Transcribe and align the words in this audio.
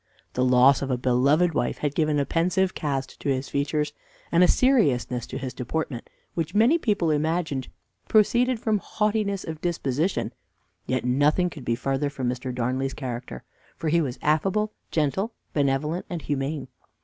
The 0.33 0.43
loss 0.43 0.81
of 0.81 0.89
a 0.89 0.97
beloved 0.97 1.53
wife 1.53 1.77
had 1.77 1.93
given 1.93 2.17
a 2.17 2.25
pensive 2.25 2.73
cast 2.73 3.19
to 3.19 3.29
his 3.29 3.49
features, 3.49 3.93
and 4.31 4.43
a 4.43 4.47
seriousness 4.47 5.27
to 5.27 5.37
his 5.37 5.53
deportment, 5.53 6.09
which 6.33 6.55
many 6.55 6.79
people 6.79 7.11
imagined 7.11 7.67
proceeded 8.07 8.59
from 8.59 8.79
haughtiness 8.79 9.43
of 9.43 9.61
disposition, 9.61 10.33
yet 10.87 11.05
nothing 11.05 11.51
could 11.51 11.65
be 11.65 11.75
further 11.75 12.09
from 12.09 12.27
Mr. 12.27 12.51
Darnley's 12.51 12.95
character, 12.95 13.43
for 13.77 13.89
he 13.89 14.01
was 14.01 14.17
affable, 14.23 14.73
gentle, 14.89 15.33
benevolent, 15.53 16.07
and 16.09 16.23
humane. 16.23 16.67